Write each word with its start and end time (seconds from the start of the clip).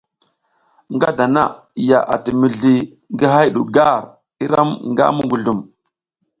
Nga 0.93 1.09
dana 1.17 1.43
ya 1.89 1.99
ati 2.13 2.31
mizli 2.39 2.75
ngi 3.13 3.25
hay 3.33 3.47
du 3.55 3.61
gar 3.75 4.01
i 4.43 4.45
ram 4.51 4.69
nga 4.89 5.05
muguzlum. 5.15 5.59